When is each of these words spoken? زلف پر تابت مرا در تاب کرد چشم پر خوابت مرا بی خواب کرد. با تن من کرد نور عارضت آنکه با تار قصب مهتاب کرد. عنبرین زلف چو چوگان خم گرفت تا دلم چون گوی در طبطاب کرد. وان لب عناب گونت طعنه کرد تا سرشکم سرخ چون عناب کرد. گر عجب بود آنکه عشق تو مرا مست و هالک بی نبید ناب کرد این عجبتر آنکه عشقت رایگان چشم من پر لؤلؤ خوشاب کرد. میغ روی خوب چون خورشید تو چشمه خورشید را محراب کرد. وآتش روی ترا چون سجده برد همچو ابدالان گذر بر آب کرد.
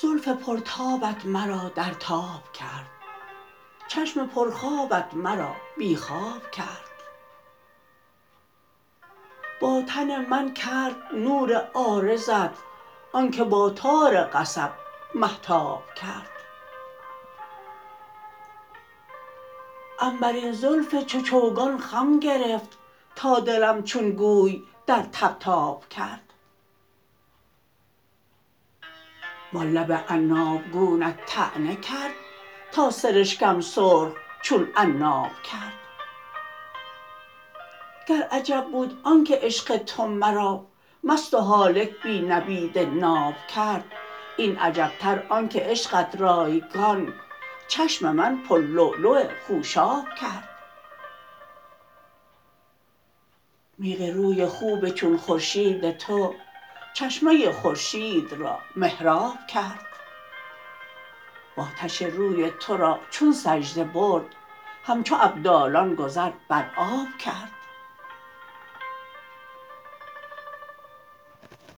زلف 0.00 0.28
پر 0.28 0.58
تابت 0.58 1.26
مرا 1.26 1.68
در 1.68 1.92
تاب 1.92 2.52
کرد 2.52 2.86
چشم 3.88 4.26
پر 4.26 4.50
خوابت 4.50 5.14
مرا 5.14 5.56
بی 5.78 5.96
خواب 5.96 6.50
کرد. 6.50 6.66
با 9.60 9.82
تن 9.82 10.26
من 10.26 10.54
کرد 10.54 10.96
نور 11.14 11.70
عارضت 11.74 12.58
آنکه 13.12 13.44
با 13.44 13.70
تار 13.70 14.24
قصب 14.24 14.72
مهتاب 15.14 15.94
کرد. 15.94 16.35
عنبرین 20.00 20.52
زلف 20.52 21.04
چو 21.04 21.20
چوگان 21.20 21.78
خم 21.78 22.18
گرفت 22.18 22.78
تا 23.16 23.40
دلم 23.40 23.82
چون 23.82 24.10
گوی 24.10 24.62
در 24.86 25.02
طبطاب 25.02 25.88
کرد. 25.88 26.32
وان 29.52 29.72
لب 29.72 30.04
عناب 30.08 30.70
گونت 30.72 31.26
طعنه 31.26 31.76
کرد 31.76 32.14
تا 32.72 32.90
سرشکم 32.90 33.60
سرخ 33.60 34.12
چون 34.42 34.68
عناب 34.76 35.30
کرد. 35.44 35.72
گر 38.08 38.22
عجب 38.30 38.66
بود 38.72 39.00
آنکه 39.04 39.38
عشق 39.42 39.76
تو 39.76 40.06
مرا 40.06 40.66
مست 41.04 41.34
و 41.34 41.38
هالک 41.38 42.02
بی 42.02 42.20
نبید 42.20 42.78
ناب 42.78 43.34
کرد 43.54 43.84
این 44.36 44.58
عجبتر 44.58 45.22
آنکه 45.28 45.60
عشقت 45.60 46.20
رایگان 46.20 47.12
چشم 47.68 48.12
من 48.12 48.42
پر 48.42 48.58
لؤلؤ 48.58 49.28
خوشاب 49.46 50.04
کرد. 50.20 50.48
میغ 53.78 54.02
روی 54.14 54.46
خوب 54.46 54.88
چون 54.88 55.16
خورشید 55.16 55.96
تو 55.98 56.34
چشمه 56.94 57.52
خورشید 57.52 58.32
را 58.32 58.58
محراب 58.76 59.46
کرد. 59.48 59.86
وآتش 61.56 62.02
روی 62.02 62.50
ترا 62.50 63.00
چون 63.10 63.32
سجده 63.32 63.84
برد 63.84 64.26
همچو 64.84 65.16
ابدالان 65.20 65.94
گذر 65.94 66.30
بر 66.48 66.70
آب 66.76 67.18
کرد. 67.18 67.50